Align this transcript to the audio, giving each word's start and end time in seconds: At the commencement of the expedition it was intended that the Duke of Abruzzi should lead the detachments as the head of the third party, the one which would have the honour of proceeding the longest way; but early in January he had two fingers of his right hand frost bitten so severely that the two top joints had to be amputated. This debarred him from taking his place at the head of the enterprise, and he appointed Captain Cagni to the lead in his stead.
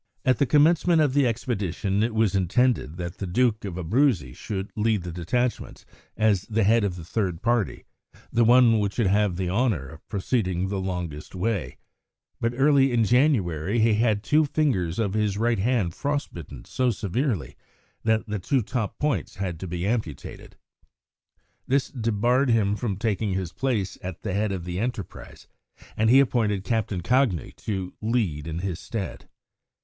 At 0.25 0.39
the 0.39 0.47
commencement 0.47 0.99
of 0.99 1.13
the 1.13 1.27
expedition 1.27 2.01
it 2.01 2.15
was 2.15 2.33
intended 2.33 2.97
that 2.97 3.19
the 3.19 3.27
Duke 3.27 3.63
of 3.65 3.77
Abruzzi 3.77 4.33
should 4.33 4.71
lead 4.75 5.03
the 5.03 5.11
detachments 5.11 5.85
as 6.17 6.41
the 6.49 6.63
head 6.63 6.83
of 6.83 6.95
the 6.95 7.05
third 7.05 7.43
party, 7.43 7.83
the 8.33 8.43
one 8.43 8.79
which 8.79 8.97
would 8.97 9.05
have 9.05 9.35
the 9.35 9.51
honour 9.51 9.87
of 9.87 10.09
proceeding 10.09 10.69
the 10.69 10.79
longest 10.79 11.35
way; 11.35 11.77
but 12.39 12.51
early 12.55 12.91
in 12.91 13.03
January 13.03 13.77
he 13.77 13.93
had 13.93 14.23
two 14.23 14.45
fingers 14.45 14.97
of 14.97 15.13
his 15.13 15.37
right 15.37 15.59
hand 15.59 15.93
frost 15.93 16.33
bitten 16.33 16.65
so 16.65 16.89
severely 16.89 17.55
that 18.03 18.25
the 18.25 18.39
two 18.39 18.63
top 18.63 18.95
joints 18.99 19.35
had 19.35 19.59
to 19.59 19.67
be 19.67 19.85
amputated. 19.85 20.55
This 21.67 21.89
debarred 21.89 22.49
him 22.49 22.75
from 22.75 22.97
taking 22.97 23.33
his 23.33 23.53
place 23.53 23.99
at 24.01 24.23
the 24.23 24.33
head 24.33 24.51
of 24.51 24.65
the 24.65 24.79
enterprise, 24.79 25.47
and 25.95 26.09
he 26.09 26.19
appointed 26.19 26.63
Captain 26.63 27.01
Cagni 27.01 27.51
to 27.57 27.93
the 28.01 28.07
lead 28.07 28.47
in 28.47 28.57
his 28.65 28.79
stead. 28.79 29.29